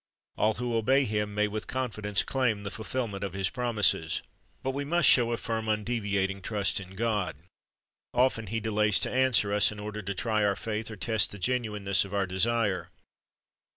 [0.35, 4.23] All who obey Him may with confidence claim the fulfilment of His promises.
[4.63, 7.35] But we must show a firm, undeviating trust in God.
[8.11, 11.37] Often He delays to answer us, in order to try our faith or te.st the
[11.37, 12.89] genuineness of our desire.